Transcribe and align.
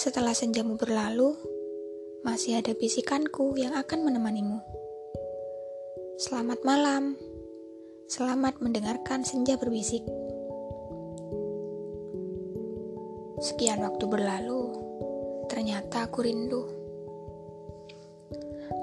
Setelah 0.00 0.32
senjamu 0.32 0.80
berlalu, 0.80 1.36
masih 2.24 2.56
ada 2.56 2.72
bisikanku 2.72 3.52
yang 3.60 3.76
akan 3.76 4.08
menemanimu. 4.08 4.56
Selamat 6.16 6.64
malam, 6.64 7.20
selamat 8.08 8.64
mendengarkan 8.64 9.28
senja 9.28 9.60
berbisik. 9.60 10.00
Sekian 13.44 13.84
waktu 13.84 14.08
berlalu, 14.08 14.72
ternyata 15.52 16.08
aku 16.08 16.24
rindu. 16.24 16.64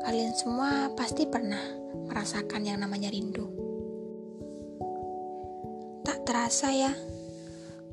Kalian 0.05 0.37
semua 0.37 0.93
pasti 0.93 1.25
pernah 1.25 1.65
merasakan 2.13 2.61
yang 2.61 2.77
namanya 2.85 3.09
rindu. 3.09 3.49
Tak 6.05 6.29
terasa 6.29 6.69
ya, 6.69 6.93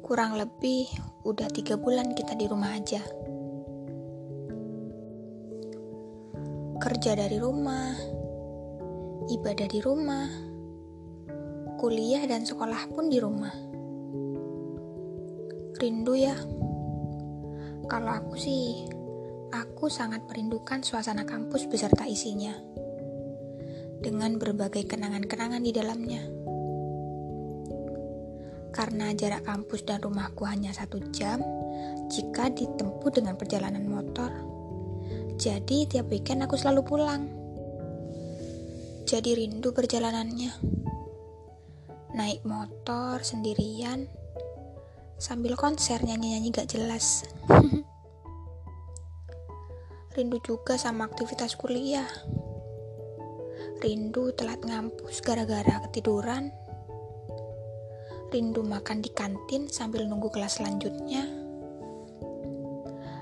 kurang 0.05 0.37
lebih 0.37 1.14
udah 1.25 1.49
tiga 1.49 1.81
bulan 1.81 2.13
kita 2.13 2.37
di 2.37 2.45
rumah 2.45 2.77
aja. 2.77 3.01
Kerja 6.77 7.17
dari 7.17 7.41
rumah, 7.41 7.97
ibadah 9.33 9.65
di 9.65 9.81
rumah, 9.81 10.29
kuliah 11.81 12.29
dan 12.29 12.45
sekolah 12.45 12.93
pun 12.93 13.09
di 13.09 13.17
rumah. 13.25 13.57
Rindu 15.81 16.13
ya. 16.13 16.37
Kalau 17.89 18.11
aku 18.13 18.37
sih, 18.37 18.85
aku 19.49 19.89
sangat 19.89 20.29
merindukan 20.29 20.85
suasana 20.85 21.25
kampus 21.25 21.65
beserta 21.73 22.05
isinya. 22.05 22.53
Dengan 24.05 24.37
berbagai 24.37 24.85
kenangan-kenangan 24.85 25.65
di 25.65 25.73
dalamnya. 25.73 26.44
Karena 28.75 29.15
jarak 29.15 29.47
kampus 29.47 29.87
dan 29.87 30.03
rumahku 30.03 30.43
hanya 30.51 30.75
satu 30.75 30.99
jam, 31.15 31.39
jika 32.11 32.51
ditempuh 32.51 33.11
dengan 33.15 33.39
perjalanan 33.39 33.87
motor. 33.87 34.35
Jadi 35.39 35.87
tiap 35.87 36.11
weekend 36.11 36.43
aku 36.43 36.59
selalu 36.59 36.83
pulang. 36.83 37.31
Jadi 39.07 39.31
rindu 39.39 39.71
perjalanannya. 39.71 40.53
Naik 42.19 42.43
motor 42.43 43.23
sendirian, 43.23 44.11
sambil 45.23 45.55
konser 45.55 46.03
nyanyi-nyanyi 46.03 46.51
gak 46.51 46.71
jelas. 46.75 47.23
Rindu 50.15 50.39
juga 50.47 50.79
sama 50.79 51.11
aktivitas 51.11 51.59
kuliah. 51.59 52.07
Rindu 53.83 54.31
telat 54.39 54.63
ngampus 54.63 55.19
gara-gara 55.19 55.83
ketiduran. 55.91 56.55
Rindu 58.35 58.67
makan 58.67 58.99
di 58.99 59.15
kantin 59.15 59.71
sambil 59.71 60.11
nunggu 60.11 60.27
kelas 60.27 60.59
selanjutnya. 60.59 61.23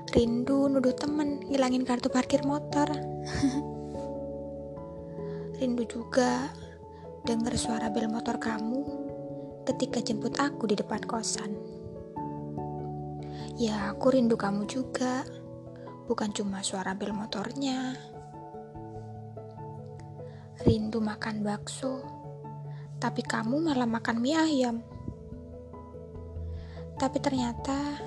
Rindu 0.09 0.65
nuduh 0.65 0.97
temen 0.97 1.37
ngilangin 1.53 1.85
kartu 1.85 2.09
parkir 2.09 2.41
motor. 2.41 2.89
Rindu 5.61 5.85
juga 5.85 6.49
dengar 7.29 7.53
suara 7.61 7.93
bel 7.93 8.09
motor 8.09 8.41
kamu 8.41 8.81
ketika 9.69 10.01
jemput 10.01 10.33
aku 10.41 10.65
di 10.65 10.81
depan 10.81 11.05
kosan. 11.05 11.61
Ya, 13.61 13.93
aku 13.93 14.17
rindu 14.17 14.33
kamu 14.33 14.65
juga. 14.65 15.29
Bukan 16.09 16.33
cuma 16.33 16.65
suara 16.65 16.97
bel 16.97 17.13
motornya. 17.13 17.93
Rindu 20.65 20.97
makan 20.97 21.45
bakso, 21.45 22.01
tapi 22.97 23.21
kamu 23.21 23.61
malah 23.61 23.85
makan 23.85 24.17
mie 24.17 24.41
ayam. 24.41 24.81
Tapi 27.03 27.19
ternyata 27.19 27.99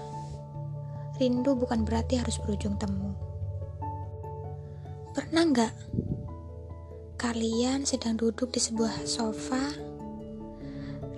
rindu 1.20 1.52
bukan 1.52 1.84
berarti 1.84 2.16
harus 2.16 2.40
berujung 2.40 2.80
temu. 2.80 3.12
Pernah 5.12 5.44
nggak 5.52 5.74
kalian 7.20 7.84
sedang 7.84 8.16
duduk 8.16 8.48
di 8.56 8.60
sebuah 8.64 9.04
sofa, 9.04 9.76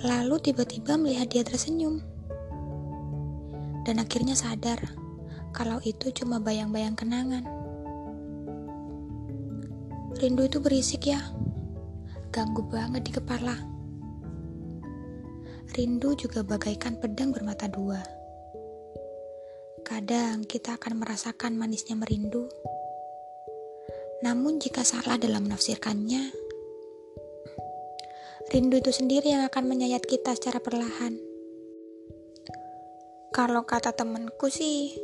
lalu 0.02 0.42
tiba-tiba 0.42 0.98
melihat 0.98 1.30
dia 1.30 1.46
tersenyum? 1.46 2.02
dan 3.88 4.04
akhirnya 4.04 4.36
sadar 4.36 4.76
kalau 5.56 5.80
itu 5.80 6.12
cuma 6.12 6.36
bayang-bayang 6.36 6.92
kenangan. 6.92 7.40
Rindu 10.20 10.44
itu 10.44 10.60
berisik 10.60 11.08
ya, 11.08 11.32
ganggu 12.28 12.68
banget 12.68 13.08
di 13.08 13.12
kepala. 13.16 13.56
Rindu 15.78 16.18
juga 16.18 16.42
bagaikan 16.42 16.98
pedang 16.98 17.30
bermata 17.30 17.70
dua. 17.70 18.02
Kadang 19.86 20.42
kita 20.42 20.74
akan 20.74 20.98
merasakan 20.98 21.54
manisnya 21.54 21.94
merindu, 21.94 22.50
namun 24.26 24.58
jika 24.58 24.82
salah 24.82 25.14
dalam 25.22 25.46
menafsirkannya, 25.46 26.34
rindu 28.50 28.82
itu 28.82 28.90
sendiri 28.90 29.30
yang 29.30 29.46
akan 29.46 29.70
menyayat 29.70 30.02
kita 30.02 30.34
secara 30.34 30.58
perlahan. 30.58 31.14
Kalau 33.30 33.62
kata 33.62 33.94
temenku 33.94 34.50
sih, 34.50 34.98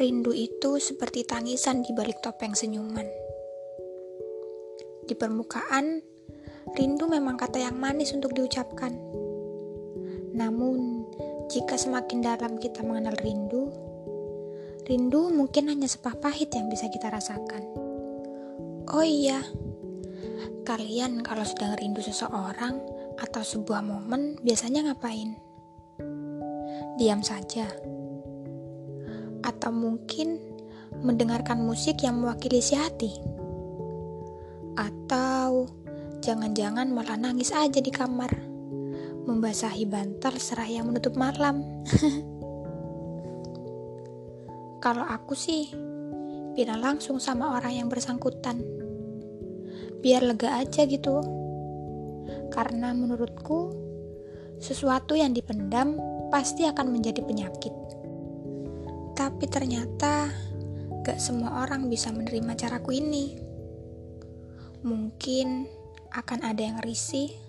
rindu 0.00 0.32
itu 0.32 0.80
seperti 0.80 1.28
tangisan 1.28 1.84
di 1.84 1.92
balik 1.92 2.24
topeng 2.24 2.56
senyuman. 2.56 3.04
Di 5.04 5.12
permukaan, 5.12 6.00
rindu 6.80 7.04
memang 7.12 7.36
kata 7.36 7.60
yang 7.60 7.76
manis 7.76 8.16
untuk 8.16 8.32
diucapkan. 8.32 9.27
Namun, 10.38 11.02
jika 11.50 11.74
semakin 11.74 12.22
dalam 12.22 12.62
kita 12.62 12.86
mengenal 12.86 13.18
rindu, 13.18 13.74
rindu 14.86 15.34
mungkin 15.34 15.68
hanya 15.74 15.90
sepah 15.90 16.14
pahit 16.22 16.54
yang 16.54 16.70
bisa 16.70 16.86
kita 16.86 17.10
rasakan. 17.10 17.66
Oh 18.88 19.02
iya, 19.04 19.42
kalian 20.62 21.26
kalau 21.26 21.42
sedang 21.42 21.74
rindu 21.76 22.00
seseorang 22.00 22.78
atau 23.18 23.42
sebuah 23.42 23.82
momen 23.82 24.38
biasanya 24.40 24.88
ngapain? 24.88 25.48
diam 26.98 27.22
saja, 27.22 27.70
atau 29.46 29.70
mungkin 29.70 30.42
mendengarkan 30.98 31.62
musik 31.62 32.02
yang 32.02 32.18
mewakili 32.18 32.58
si 32.58 32.74
hati, 32.74 33.14
atau 34.74 35.70
jangan-jangan 36.18 36.90
malah 36.90 37.14
nangis 37.14 37.54
aja 37.54 37.78
di 37.78 37.94
kamar, 37.94 38.34
membasahi 39.28 39.84
bantal 39.84 40.40
serah 40.40 40.64
yang 40.64 40.88
menutup 40.88 41.12
malam. 41.12 41.60
Kalau 44.84 45.04
aku 45.04 45.36
sih, 45.36 45.68
bilang 46.56 46.80
langsung 46.80 47.20
sama 47.20 47.52
orang 47.60 47.76
yang 47.76 47.88
bersangkutan, 47.92 48.64
biar 50.00 50.24
lega 50.24 50.56
aja 50.56 50.88
gitu. 50.88 51.20
Karena 52.48 52.96
menurutku, 52.96 53.76
sesuatu 54.56 55.12
yang 55.12 55.36
dipendam 55.36 56.00
pasti 56.32 56.64
akan 56.64 56.88
menjadi 56.88 57.20
penyakit. 57.20 57.74
Tapi 59.12 59.44
ternyata 59.44 60.32
gak 61.04 61.20
semua 61.20 61.68
orang 61.68 61.92
bisa 61.92 62.08
menerima 62.08 62.56
caraku 62.56 62.96
ini. 62.96 63.36
Mungkin 64.88 65.68
akan 66.16 66.40
ada 66.48 66.62
yang 66.64 66.78
risih 66.80 67.47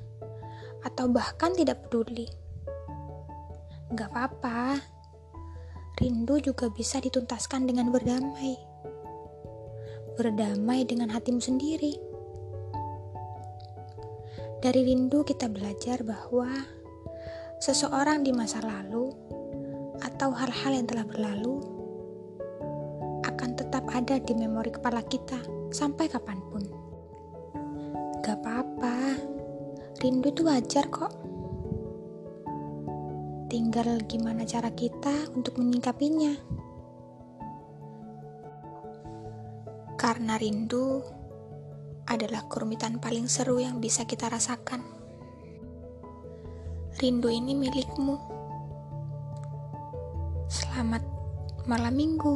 atau 0.84 1.12
bahkan 1.12 1.52
tidak 1.56 1.84
peduli. 1.88 2.30
Gak 3.96 4.14
apa-apa, 4.14 4.80
rindu 5.98 6.40
juga 6.40 6.70
bisa 6.70 7.02
dituntaskan 7.02 7.66
dengan 7.66 7.90
berdamai. 7.90 8.56
Berdamai 10.16 10.86
dengan 10.86 11.10
hatimu 11.10 11.42
sendiri. 11.42 11.98
Dari 14.60 14.84
rindu 14.84 15.24
kita 15.24 15.48
belajar 15.48 16.04
bahwa 16.04 16.52
seseorang 17.64 18.28
di 18.28 18.36
masa 18.36 18.60
lalu 18.60 19.12
atau 20.04 20.32
hal-hal 20.36 20.84
yang 20.84 20.88
telah 20.88 21.08
berlalu 21.08 21.64
akan 23.24 23.56
tetap 23.56 23.88
ada 23.92 24.20
di 24.20 24.36
memori 24.36 24.72
kepala 24.72 25.00
kita 25.08 25.40
sampai 25.72 26.12
kapan 26.12 26.40
pun. 26.52 26.64
Gak 28.20 28.44
apa-apa, 28.44 28.69
rindu 30.00 30.32
itu 30.32 30.48
wajar 30.48 30.88
kok. 30.88 31.12
Tinggal 33.52 34.00
gimana 34.08 34.48
cara 34.48 34.72
kita 34.72 35.28
untuk 35.36 35.60
menyingkapinya. 35.60 36.40
Karena 40.00 40.40
rindu 40.40 41.04
adalah 42.08 42.48
kerumitan 42.48 43.04
paling 43.04 43.28
seru 43.28 43.60
yang 43.60 43.84
bisa 43.84 44.08
kita 44.08 44.32
rasakan. 44.32 44.80
Rindu 47.04 47.28
ini 47.28 47.52
milikmu. 47.52 48.16
Selamat 50.48 51.04
malam 51.68 51.94
minggu. 52.00 52.36